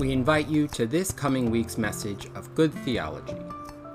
[0.00, 3.36] We invite you to this coming week's message of Good Theology,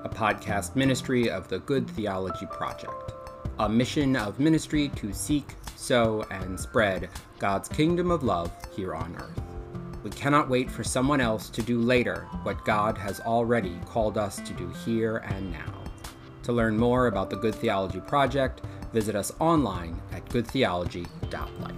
[0.04, 3.12] a podcast ministry of the Good Theology Project,
[3.58, 7.08] a mission of ministry to seek, sow, and spread
[7.40, 9.42] God's kingdom of love here on earth.
[10.04, 14.36] We cannot wait for someone else to do later what God has already called us
[14.36, 15.74] to do here and now.
[16.44, 18.60] To learn more about the Good Theology Project,
[18.92, 21.75] visit us online at goodtheology.life.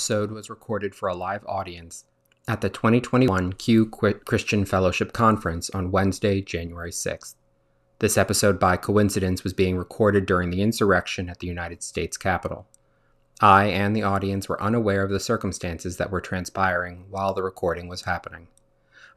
[0.00, 2.06] episode was recorded for a live audience
[2.48, 3.84] at the 2021 Q
[4.24, 7.34] Christian Fellowship Conference on Wednesday, January 6th.
[7.98, 12.66] This episode, by coincidence, was being recorded during the insurrection at the United States Capitol.
[13.42, 17.86] I and the audience were unaware of the circumstances that were transpiring while the recording
[17.86, 18.48] was happening.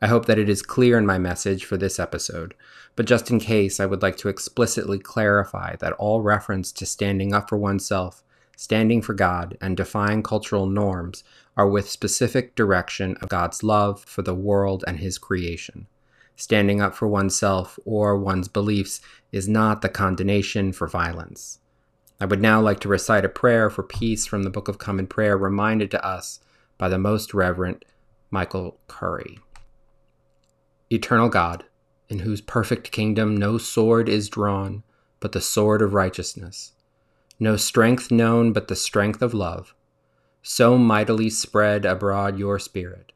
[0.01, 2.55] I hope that it is clear in my message for this episode,
[2.97, 7.33] but just in case, I would like to explicitly clarify that all reference to standing
[7.33, 8.21] up for oneself
[8.63, 11.25] standing for God, and defying cultural norms
[11.57, 15.85] are with specific direction of God's love for the world and his creation.
[16.37, 19.01] Standing up for oneself or one's beliefs
[19.33, 21.59] is not the condemnation for violence.
[22.21, 25.07] I would now like to recite a prayer for peace from the Book of Common
[25.07, 26.39] Prayer reminded to us
[26.77, 27.83] by the Most Reverend
[28.31, 29.39] Michael Curry.
[30.89, 31.65] Eternal God,
[32.07, 34.83] in whose perfect kingdom no sword is drawn
[35.19, 36.72] but the sword of righteousness
[37.43, 39.75] no strength known but the strength of love.
[40.41, 43.11] So mightily spread abroad your spirit,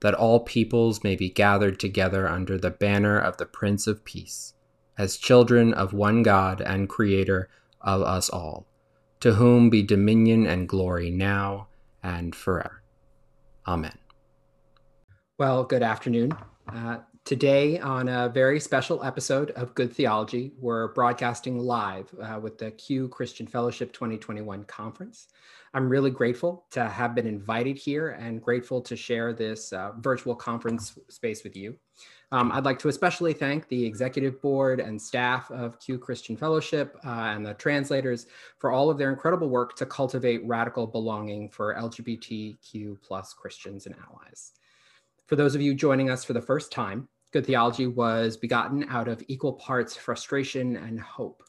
[0.00, 4.54] that all peoples may be gathered together under the banner of the Prince of Peace,
[4.96, 7.48] as children of one God and Creator
[7.80, 8.66] of us all,
[9.18, 11.66] to whom be dominion and glory now
[12.04, 12.82] and forever.
[13.66, 13.98] Amen.
[15.38, 16.38] Well, good afternoon.
[16.68, 22.58] Uh, Today, on a very special episode of Good Theology, we're broadcasting live uh, with
[22.58, 25.28] the Q Christian Fellowship 2021 conference.
[25.72, 30.34] I'm really grateful to have been invited here and grateful to share this uh, virtual
[30.34, 31.76] conference space with you.
[32.32, 36.98] Um, I'd like to especially thank the executive board and staff of Q Christian Fellowship
[37.06, 38.26] uh, and the translators
[38.58, 43.94] for all of their incredible work to cultivate radical belonging for LGBTQ plus Christians and
[44.08, 44.54] allies.
[45.26, 49.08] For those of you joining us for the first time, Good Theology was begotten out
[49.08, 51.42] of equal parts frustration and hope.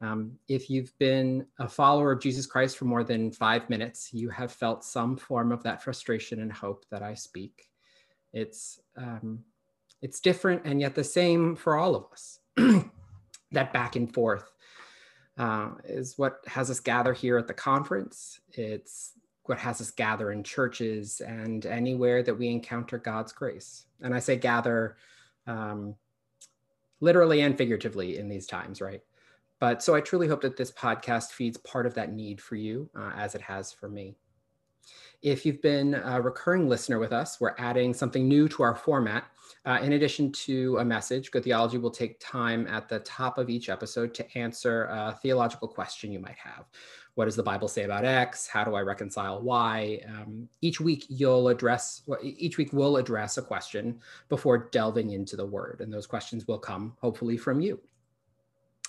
[0.00, 4.30] Um, if you've been a follower of Jesus Christ for more than five minutes, you
[4.30, 7.68] have felt some form of that frustration and hope that I speak.
[8.32, 9.40] It's um,
[10.00, 12.38] it's different and yet the same for all of us.
[13.52, 14.52] that back and forth
[15.36, 18.40] uh, is what has us gather here at the conference.
[18.52, 19.14] It's
[19.48, 23.86] what has us gather in churches and anywhere that we encounter God's grace.
[24.00, 24.96] And I say gather
[25.46, 25.94] um,
[27.00, 29.02] literally and figuratively in these times, right?
[29.60, 32.88] But so I truly hope that this podcast feeds part of that need for you
[32.96, 34.16] uh, as it has for me.
[35.22, 39.24] If you've been a recurring listener with us, we're adding something new to our format.
[39.64, 43.50] Uh, in addition to a message, Good Theology will take time at the top of
[43.50, 46.66] each episode to answer a theological question you might have
[47.18, 48.46] what does the Bible say about X?
[48.46, 50.00] How do I reconcile Y?
[50.06, 53.98] Um, each week you'll address, each week we'll address a question
[54.28, 55.80] before delving into the word.
[55.80, 57.80] And those questions will come hopefully from you.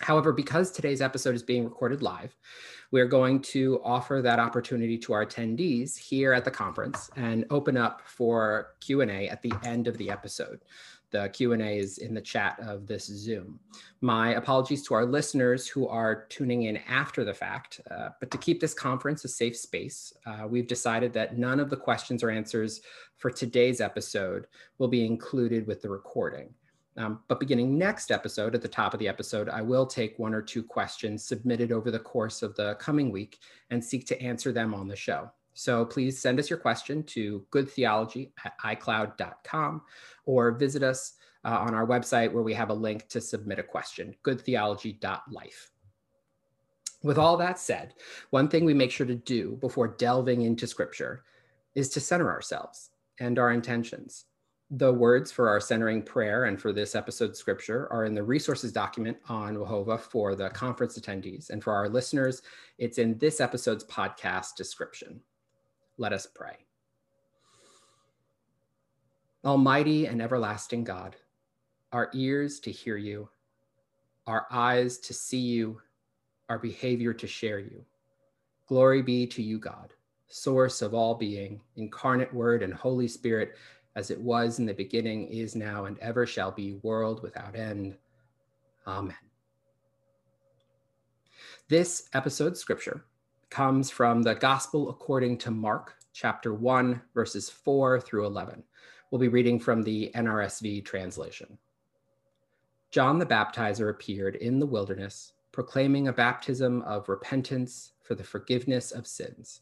[0.01, 2.35] However, because today's episode is being recorded live,
[2.91, 7.77] we're going to offer that opportunity to our attendees here at the conference and open
[7.77, 10.61] up for Q&A at the end of the episode.
[11.11, 13.59] The Q&A is in the chat of this Zoom.
[14.01, 18.37] My apologies to our listeners who are tuning in after the fact, uh, but to
[18.37, 22.29] keep this conference a safe space, uh, we've decided that none of the questions or
[22.29, 22.81] answers
[23.17, 24.45] for today's episode
[24.77, 26.53] will be included with the recording.
[26.97, 30.33] Um, but beginning next episode, at the top of the episode, I will take one
[30.33, 33.39] or two questions submitted over the course of the coming week
[33.69, 35.31] and seek to answer them on the show.
[35.53, 39.81] So please send us your question to goodtheology at icloud.com
[40.25, 41.13] or visit us
[41.45, 45.71] uh, on our website where we have a link to submit a question, goodtheology.life.
[47.01, 47.93] With all that said,
[48.29, 51.23] one thing we make sure to do before delving into scripture
[51.75, 52.89] is to center ourselves
[53.19, 54.25] and our intentions.
[54.71, 58.71] The words for our centering prayer and for this episode scripture are in the resources
[58.71, 61.49] document on Whova for the conference attendees.
[61.49, 62.43] And for our listeners,
[62.77, 65.21] it's in this episode's podcast description.
[65.97, 66.55] Let us pray.
[69.43, 71.15] Almighty and everlasting God,
[71.91, 73.27] our ears to hear you,
[74.27, 75.81] our eyes to see you,
[76.47, 77.83] our behavior to share you.
[78.67, 79.93] Glory be to you, God,
[80.27, 83.55] source of all being, incarnate word and Holy Spirit,
[83.95, 87.95] as it was in the beginning, is now, and ever shall be, world without end.
[88.87, 89.15] Amen.
[91.67, 93.05] This episode scripture
[93.49, 98.63] comes from the Gospel according to Mark, chapter 1, verses 4 through 11.
[99.11, 101.57] We'll be reading from the NRSV translation.
[102.91, 108.91] John the Baptizer appeared in the wilderness, proclaiming a baptism of repentance for the forgiveness
[108.91, 109.61] of sins.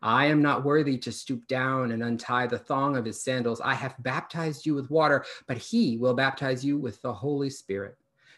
[0.00, 3.60] I am not worthy to stoop down and untie the thong of his sandals.
[3.60, 7.96] I have baptized you with water, but he will baptize you with the Holy Spirit.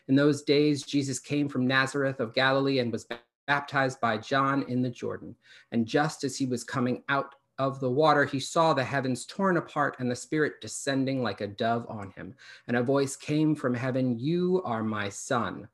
[0.09, 3.07] In those days, Jesus came from Nazareth of Galilee and was
[3.47, 5.37] baptized by John in the Jordan.
[5.73, 9.59] And just as he was coming out of the water, he saw the heavens torn
[9.59, 12.35] apart and the Spirit descending like a dove on him.
[12.69, 15.69] And a voice came from heaven You are my Son,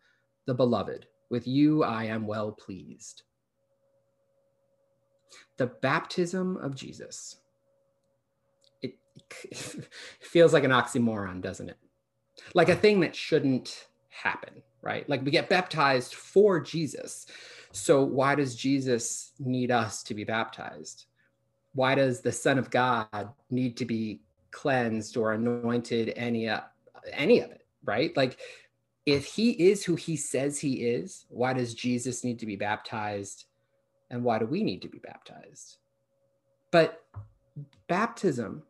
[0.46, 1.06] the beloved.
[1.30, 3.22] With you I am well pleased.
[5.56, 7.36] The baptism of Jesus.
[8.82, 8.98] It,
[9.44, 9.56] it
[10.20, 11.78] feels like an oxymoron, doesn't it?
[12.54, 15.08] Like a thing that shouldn't happen, right?
[15.08, 17.26] Like we get baptized for Jesus.
[17.72, 21.06] So why does Jesus need us to be baptized?
[21.76, 24.20] why does the Son of God need to be
[24.50, 26.12] cleansed or anointed?
[26.16, 26.62] Any uh,
[27.12, 28.16] any of it, right?
[28.16, 28.38] Like,
[29.04, 33.44] if he is who he says he is, why does Jesus need to be baptized,
[34.10, 35.78] and why do we need to be baptized?
[36.70, 37.04] But
[37.88, 38.62] baptism,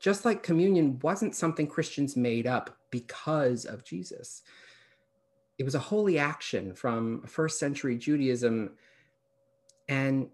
[0.00, 4.42] just like communion, wasn't something Christians made up because of Jesus.
[5.58, 8.72] It was a holy action from first century Judaism
[9.88, 10.28] and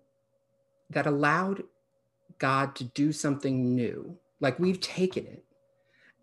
[0.90, 1.64] that allowed
[2.38, 4.16] God to do something new.
[4.40, 5.44] Like we've taken it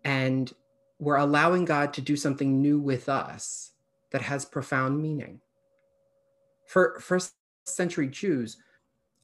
[0.04, 0.52] and
[0.98, 3.72] we're allowing God to do something new with us
[4.10, 5.40] that has profound meaning.
[6.66, 7.34] For first
[7.66, 8.58] century Jews,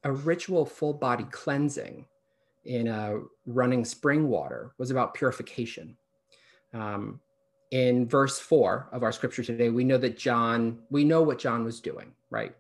[0.05, 2.07] a ritual full body cleansing
[2.65, 5.97] in a running spring water was about purification.
[6.75, 7.21] Um,
[7.71, 11.65] in verse four of our scripture today, we know that John, we know what John
[11.65, 12.55] was doing, right?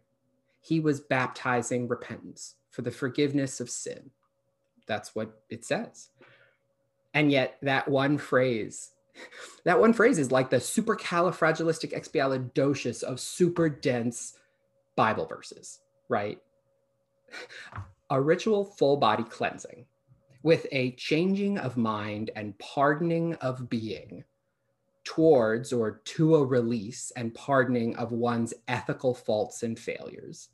[0.61, 4.11] He was baptizing repentance for the forgiveness of sin
[4.87, 6.11] that's what it says.
[7.15, 8.91] And yet that one phrase,
[9.65, 14.39] that one phrase is like the supercalifragilisticexpialidocious of super dense
[14.97, 16.39] Bible verses, right?
[18.11, 19.87] A ritual full body cleansing
[20.43, 24.25] with a changing of mind and pardoning of being
[25.05, 30.51] towards or to a release and pardoning of one's ethical faults and failures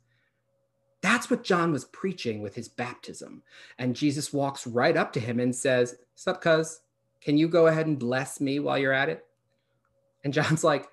[1.01, 3.41] that's what John was preaching with his baptism.
[3.77, 6.81] And Jesus walks right up to him and says, Sup, cuz,
[7.21, 9.25] can you go ahead and bless me while you're at it?
[10.23, 10.89] And John's like,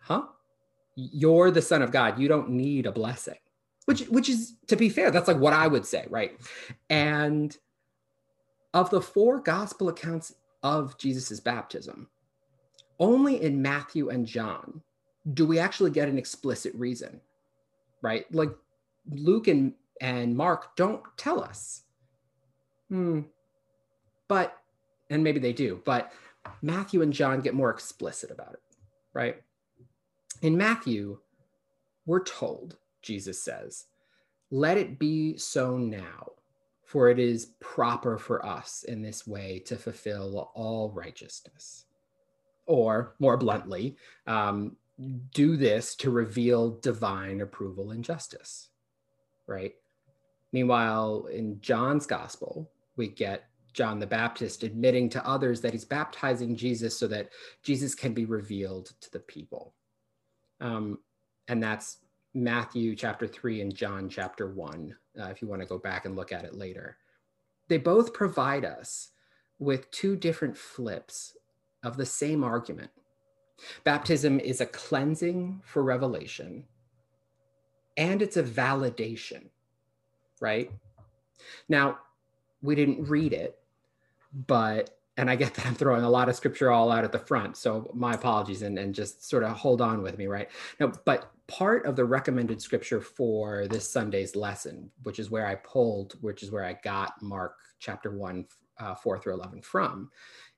[0.00, 0.26] Huh?
[0.96, 2.18] You're the Son of God.
[2.18, 3.38] You don't need a blessing.
[3.84, 6.36] Which, which is, to be fair, that's like what I would say, right?
[6.90, 7.56] And
[8.74, 10.34] of the four gospel accounts
[10.64, 12.08] of Jesus's baptism,
[12.98, 14.82] only in Matthew and John
[15.34, 17.20] do we actually get an explicit reason,
[18.02, 18.32] right?
[18.34, 18.50] Like
[19.10, 21.82] Luke and, and Mark don't tell us.
[22.88, 23.22] Hmm.
[24.28, 24.56] But,
[25.10, 26.12] and maybe they do, but
[26.62, 28.62] Matthew and John get more explicit about it,
[29.14, 29.42] right?
[30.42, 31.18] In Matthew,
[32.04, 33.86] we're told, Jesus says,
[34.50, 36.32] let it be so now,
[36.84, 41.86] for it is proper for us in this way to fulfill all righteousness.
[42.66, 44.76] Or more bluntly, um,
[45.34, 48.68] do this to reveal divine approval and justice
[49.46, 49.74] right?
[50.52, 56.56] Meanwhile, in John's gospel, we get John the Baptist admitting to others that he's baptizing
[56.56, 57.30] Jesus so that
[57.62, 59.74] Jesus can be revealed to the people.
[60.60, 60.98] Um,
[61.48, 61.98] and that's
[62.34, 66.16] Matthew chapter 3 and John chapter 1, uh, if you want to go back and
[66.16, 66.98] look at it later.
[67.68, 69.10] They both provide us
[69.58, 71.36] with two different flips
[71.82, 72.90] of the same argument.
[73.84, 76.64] Baptism is a cleansing for revelation,
[77.96, 79.46] and it's a validation,
[80.40, 80.70] right?
[81.68, 81.98] Now,
[82.60, 83.58] we didn't read it,
[84.46, 87.18] but, and I get that I'm throwing a lot of scripture all out at the
[87.18, 87.56] front.
[87.56, 90.48] So my apologies and, and just sort of hold on with me, right?
[90.80, 95.54] Now, but part of the recommended scripture for this Sunday's lesson, which is where I
[95.56, 98.46] pulled, which is where I got Mark chapter 1,
[98.80, 100.10] uh, 4 through 11 from,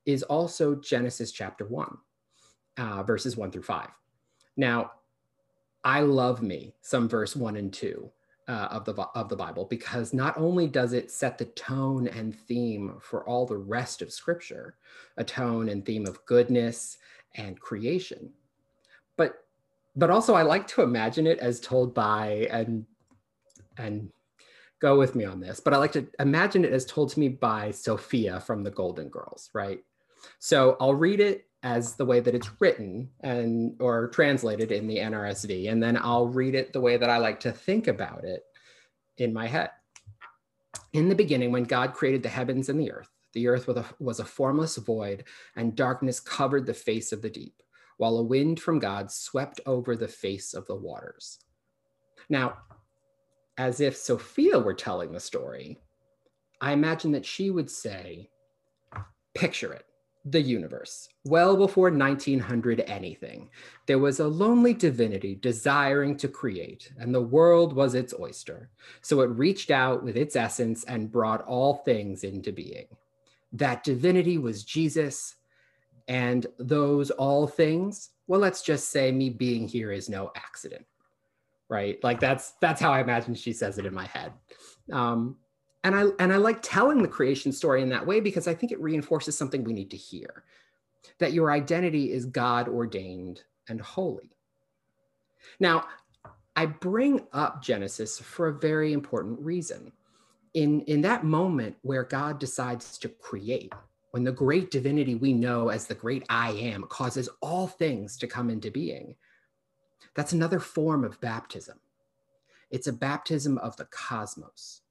[0.07, 1.97] is also Genesis chapter 1,
[2.79, 3.89] uh, verses 1 through 5.
[4.57, 4.93] Now,
[5.85, 8.11] I love me some verse one and two.
[8.49, 12.35] Uh, of the of the Bible because not only does it set the tone and
[12.35, 14.77] theme for all the rest of Scripture,
[15.19, 16.97] a tone and theme of goodness
[17.35, 18.31] and creation,
[19.17, 19.45] but
[19.97, 22.87] but also I like to imagine it as told by and
[23.77, 24.11] and
[24.81, 27.29] go with me on this, but I like to imagine it as told to me
[27.29, 29.85] by Sophia from the Golden Girls, right?
[30.39, 34.99] So I'll read it as the way that it's written and or translated in the
[34.99, 38.45] NRSV, and then I'll read it the way that I like to think about it
[39.17, 39.71] in my head.
[40.93, 43.85] In the beginning, when God created the heavens and the earth, the earth was a,
[43.99, 45.25] was a formless void,
[45.57, 47.63] and darkness covered the face of the deep,
[47.97, 51.41] while a wind from God swept over the face of the waters.
[52.29, 52.59] Now,
[53.59, 55.81] as if Sophia were telling the story,
[56.61, 58.31] I imagine that she would say,
[59.35, 59.85] Picture it
[60.25, 61.09] the universe.
[61.25, 63.51] Well before 1900 anything,
[63.87, 68.71] there was a lonely divinity desiring to create, and the world was its oyster.
[69.01, 72.87] So it reached out with its essence and brought all things into being.
[73.53, 75.37] That divinity was Jesus,
[76.07, 80.85] and those all things, well, let's just say me being here is no accident,
[81.69, 82.03] right?
[82.05, 84.33] Like that's that's how I imagine she says it in my head.
[84.93, 85.37] Um,
[85.85, 88.73] and I and I like telling the creation story in that way because I think
[88.73, 90.45] it reinforces something we need to hear
[91.19, 94.31] that your identity is God ordained and holy.
[95.61, 95.87] Now,
[96.57, 99.93] I bring up Genesis for a very important reason.
[100.55, 103.73] In, in that moment where God decides to create,
[104.11, 108.27] when the great divinity we know as the great I am causes all things to
[108.27, 109.15] come into being,
[110.15, 111.79] that's another form of baptism.
[112.71, 114.83] It's a baptism of the cosmos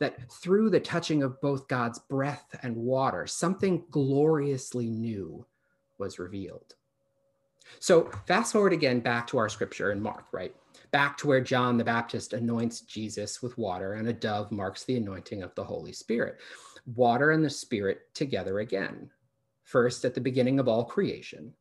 [0.00, 5.46] that through the touching of both God's breath and water, something gloriously new
[5.98, 6.74] was revealed.
[7.78, 10.54] So, fast forward again back to our scripture in Mark, right?
[10.90, 14.96] Back to where John the Baptist anoints Jesus with water, and a dove marks the
[14.96, 16.38] anointing of the Holy Spirit.
[16.96, 19.10] Water and the Spirit together again,
[19.62, 21.52] first at the beginning of all creation,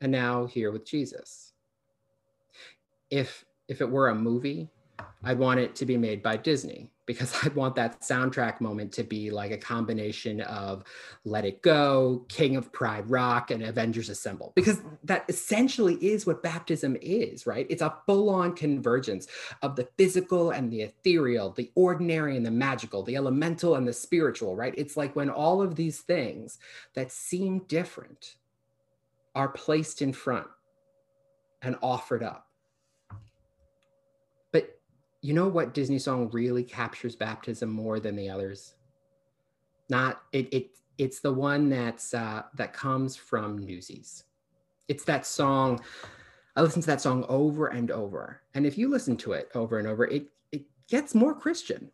[0.00, 1.52] and now here with Jesus.
[3.10, 4.70] If if it were a movie,
[5.22, 9.04] I'd want it to be made by Disney because I'd want that soundtrack moment to
[9.04, 10.84] be like a combination of
[11.24, 16.42] Let It Go, King of Pride Rock, and Avengers Assemble, because that essentially is what
[16.42, 17.66] baptism is, right?
[17.68, 19.26] It's a full on convergence
[19.62, 23.92] of the physical and the ethereal, the ordinary and the magical, the elemental and the
[23.92, 24.74] spiritual, right?
[24.76, 26.58] It's like when all of these things
[26.94, 28.36] that seem different
[29.34, 30.46] are placed in front
[31.62, 32.43] and offered up
[35.24, 38.74] you know what Disney song really captures baptism more than the others?
[39.88, 40.52] Not it.
[40.52, 44.24] It it's the one that's uh, that comes from Newsies.
[44.86, 45.80] It's that song.
[46.56, 49.78] I listen to that song over and over, and if you listen to it over
[49.78, 51.90] and over, it it gets more Christian.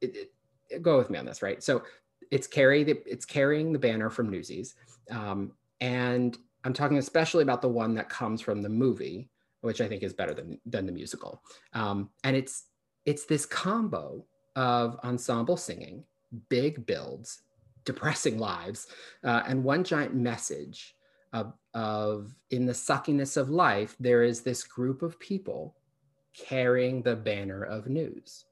[0.00, 0.32] It, it,
[0.68, 1.62] it, go with me on this, right?
[1.62, 1.84] So
[2.32, 4.74] it's carry the, it's carrying the banner from Newsies,
[5.12, 9.30] um, and I'm talking especially about the one that comes from the movie,
[9.64, 11.42] which I think is better than than the musical.
[11.72, 12.64] Um, and it's
[13.06, 14.24] it's this combo
[14.56, 16.04] of ensemble singing,
[16.48, 17.42] big builds,
[17.84, 18.88] depressing lives,
[19.24, 20.94] uh, and one giant message
[21.32, 25.74] of, of in the suckiness of life, there is this group of people
[26.32, 28.44] carrying the banner of news.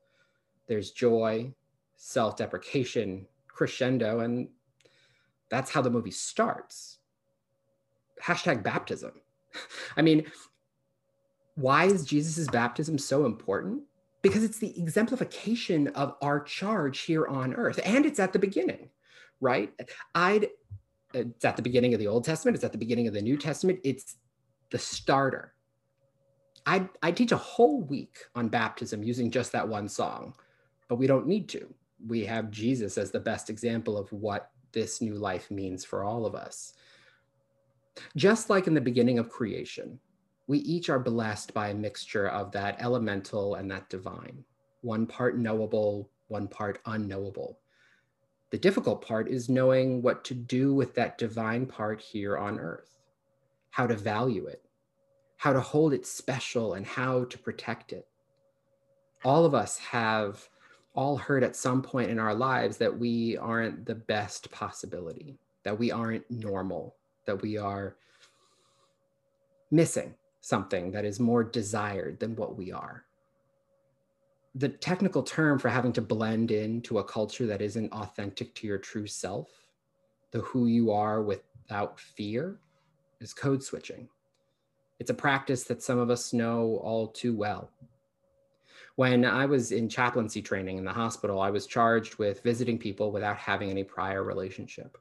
[0.66, 1.52] There's joy,
[1.97, 4.49] self-deprecation, crescendo, and
[5.49, 6.99] that's how the movie starts.
[8.21, 9.12] Hashtag baptism.
[9.97, 10.25] I mean,
[11.54, 13.82] why is Jesus's baptism so important?
[14.23, 17.80] Because it's the exemplification of our charge here on earth.
[17.85, 18.88] And it's at the beginning,
[19.40, 19.73] right?
[20.14, 20.49] I'd
[21.14, 23.37] it's at the beginning of the Old Testament, it's at the beginning of the New
[23.37, 24.16] Testament, it's
[24.71, 25.52] the starter.
[26.64, 30.35] I I teach a whole week on baptism using just that one song,
[30.88, 31.73] but we don't need to.
[32.06, 36.25] We have Jesus as the best example of what this new life means for all
[36.25, 36.75] of us.
[38.16, 39.99] Just like in the beginning of creation,
[40.46, 44.44] we each are blessed by a mixture of that elemental and that divine,
[44.80, 47.58] one part knowable, one part unknowable.
[48.50, 52.99] The difficult part is knowing what to do with that divine part here on earth,
[53.70, 54.64] how to value it,
[55.37, 58.06] how to hold it special, and how to protect it.
[59.25, 60.49] All of us have
[60.94, 65.78] all heard at some point in our lives that we aren't the best possibility, that
[65.78, 67.96] we aren't normal, that we are
[69.70, 73.04] missing something that is more desired than what we are.
[74.56, 78.76] The technical term for having to blend into a culture that isn't authentic to your
[78.76, 79.49] true self,
[80.32, 82.58] the who you are without fear,
[83.20, 84.08] is code switching.
[84.99, 87.70] It's a practice that some of us know all too well.
[88.96, 93.11] When I was in chaplaincy training in the hospital, I was charged with visiting people
[93.11, 94.99] without having any prior relationship.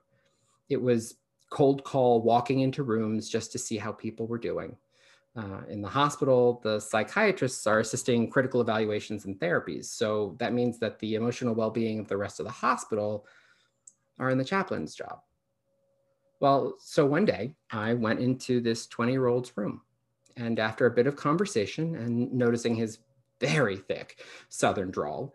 [0.70, 1.16] It was
[1.50, 4.78] cold call, walking into rooms just to see how people were doing.
[5.36, 9.86] Uh, in the hospital, the psychiatrists are assisting critical evaluations and therapies.
[9.86, 13.26] So that means that the emotional well being of the rest of the hospital
[14.20, 15.20] are in the chaplain's job.
[16.42, 19.82] Well, so one day I went into this 20 year old's room.
[20.38, 23.00] And after a bit of conversation and noticing his
[23.40, 25.34] very thick Southern drawl,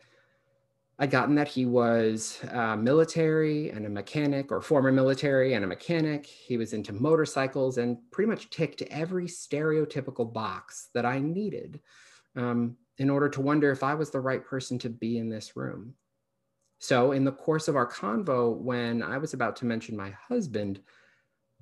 [0.99, 5.69] I'd gotten that he was uh, military and a mechanic, or former military and a
[5.69, 6.25] mechanic.
[6.25, 11.81] He was into motorcycles and pretty much ticked every stereotypical box that I needed
[12.35, 15.55] um, in order to wonder if I was the right person to be in this
[15.55, 15.95] room.
[16.79, 20.81] So, in the course of our convo, when I was about to mention my husband,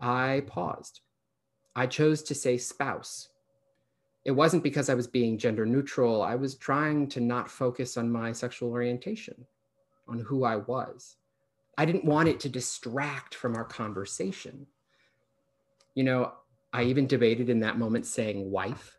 [0.00, 1.00] I paused.
[1.74, 3.28] I chose to say spouse
[4.24, 6.22] it wasn't because I was being gender neutral.
[6.22, 9.46] I was trying to not focus on my sexual orientation,
[10.08, 11.16] on who I was.
[11.76, 14.66] I didn't want it to distract from our conversation.
[15.94, 16.32] You know,
[16.72, 18.96] I even debated in that moment saying wife,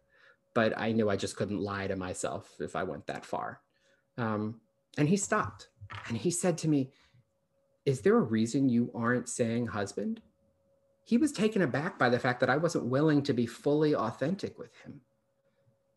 [0.53, 3.61] but I knew I just couldn't lie to myself if I went that far.
[4.17, 4.61] Um,
[4.97, 5.69] and he stopped
[6.07, 6.91] and he said to me,
[7.85, 10.21] Is there a reason you aren't saying husband?
[11.03, 14.57] He was taken aback by the fact that I wasn't willing to be fully authentic
[14.57, 15.01] with him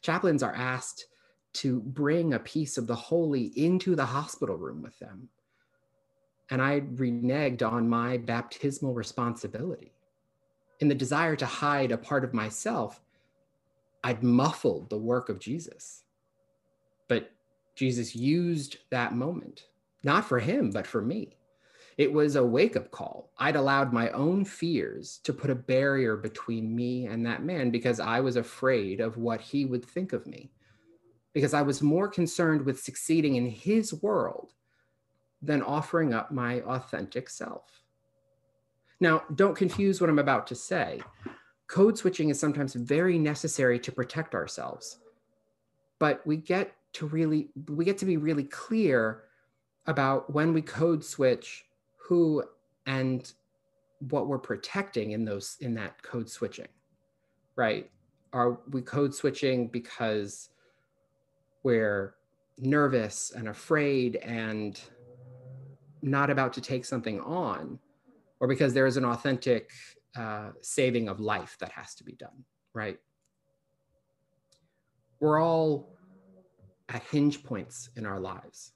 [0.02, 1.06] chaplains are asked
[1.54, 5.28] to bring a piece of the holy into the hospital room with them.
[6.50, 9.92] And I reneged on my baptismal responsibility.
[10.80, 13.00] In the desire to hide a part of myself,
[14.04, 16.04] I'd muffled the work of Jesus.
[17.08, 17.32] But
[17.74, 19.64] Jesus used that moment,
[20.04, 21.37] not for him, but for me.
[21.98, 23.32] It was a wake up call.
[23.38, 27.98] I'd allowed my own fears to put a barrier between me and that man because
[27.98, 30.52] I was afraid of what he would think of me,
[31.32, 34.52] because I was more concerned with succeeding in his world
[35.42, 37.82] than offering up my authentic self.
[39.00, 41.00] Now, don't confuse what I'm about to say.
[41.66, 45.00] Code switching is sometimes very necessary to protect ourselves,
[45.98, 49.24] but we get to really we get to be really clear
[49.86, 51.64] about when we code switch
[52.08, 52.42] who
[52.86, 53.32] and
[54.10, 56.68] what we're protecting in those in that code switching
[57.58, 57.90] right?
[58.32, 60.50] Are we code switching because
[61.64, 62.14] we're
[62.56, 64.80] nervous and afraid and
[66.02, 67.80] not about to take something on
[68.38, 69.72] or because there is an authentic
[70.16, 72.44] uh, saving of life that has to be done
[72.74, 72.98] right?
[75.18, 75.98] We're all
[76.88, 78.72] at hinge points in our lives.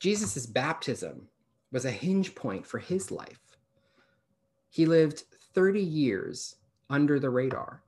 [0.00, 1.28] Jesus' baptism
[1.74, 3.58] was a hinge point for his life.
[4.70, 6.54] He lived 30 years
[6.88, 7.82] under the radar.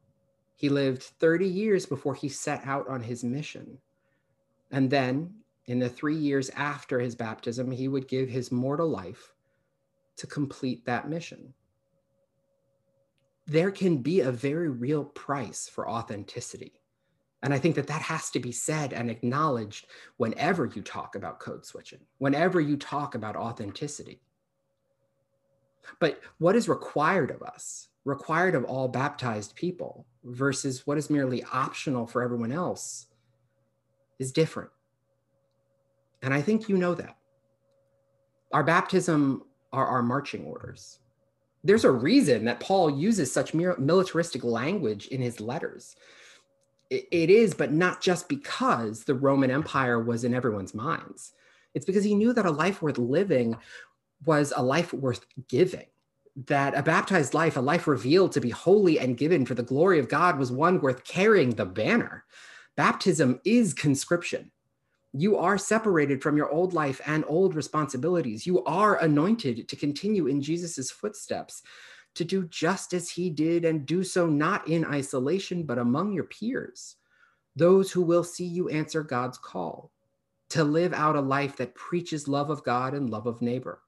[0.56, 3.78] He lived 30 years before he set out on his mission.
[4.72, 5.32] And then,
[5.66, 9.32] in the three years after his baptism, he would give his mortal life
[10.16, 11.54] to complete that mission.
[13.46, 16.80] There can be a very real price for authenticity.
[17.46, 21.38] And I think that that has to be said and acknowledged whenever you talk about
[21.38, 24.20] code switching, whenever you talk about authenticity.
[26.00, 31.44] But what is required of us, required of all baptized people, versus what is merely
[31.52, 33.06] optional for everyone else,
[34.18, 34.70] is different.
[36.22, 37.16] And I think you know that.
[38.52, 40.98] Our baptism are our marching orders.
[41.62, 45.94] There's a reason that Paul uses such militaristic language in his letters
[46.90, 51.32] it is, but not just because the Roman Empire was in everyone's minds.
[51.74, 53.56] It's because he knew that a life worth living
[54.24, 55.86] was a life worth giving.
[56.46, 59.98] That a baptized life, a life revealed to be holy and given for the glory
[59.98, 62.24] of God, was one worth carrying the banner.
[62.76, 64.50] Baptism is conscription.
[65.12, 68.46] You are separated from your old life and old responsibilities.
[68.46, 71.62] You are anointed to continue in Jesus' footsteps
[72.16, 76.24] to do just as he did and do so not in isolation, but among your
[76.24, 76.96] peers,
[77.54, 79.90] those who will see you answer God's call
[80.50, 83.80] to live out a life that preaches love of God and love of neighbor.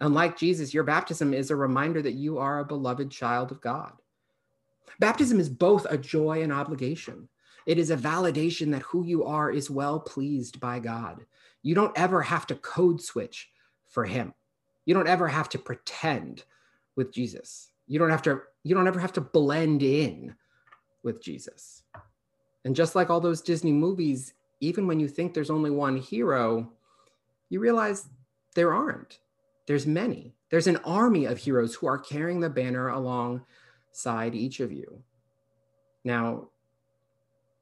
[0.00, 3.92] Unlike Jesus, your baptism is a reminder that you are a beloved child of God.
[4.98, 7.28] Baptism is both a joy and obligation.
[7.66, 11.24] It is a validation that who you are is well pleased by God.
[11.62, 13.50] You don't ever have to code switch
[13.86, 14.34] for Him.
[14.86, 16.44] You don't ever have to pretend
[17.00, 17.72] with Jesus.
[17.88, 20.36] You don't have to, you don't ever have to blend in
[21.02, 21.82] with Jesus.
[22.64, 26.70] And just like all those Disney movies, even when you think there's only one hero,
[27.48, 28.08] you realize
[28.54, 29.18] there aren't.
[29.66, 30.34] There's many.
[30.50, 35.02] There's an army of heroes who are carrying the banner alongside each of you.
[36.04, 36.50] Now,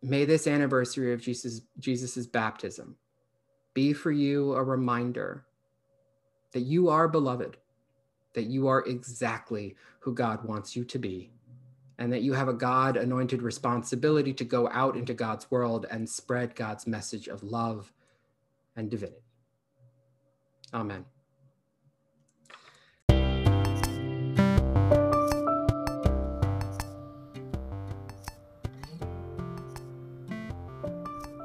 [0.02, 2.96] May this anniversary of Jesus Jesus's baptism
[3.74, 5.44] be for you a reminder
[6.52, 7.56] that you are beloved,
[8.34, 11.30] that you are exactly who God wants you to be,
[11.98, 16.08] and that you have a God anointed responsibility to go out into God's world and
[16.08, 17.92] spread God's message of love
[18.76, 19.22] and divinity.
[20.72, 21.04] Amen.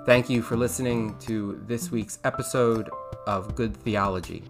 [0.06, 2.90] Thank you for listening to this week's episode
[3.26, 4.44] of Good Theology.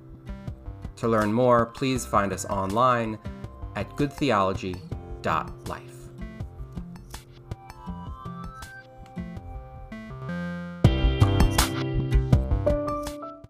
[1.04, 3.20] To learn more, please find us online
[3.76, 5.93] at goodtheology.life.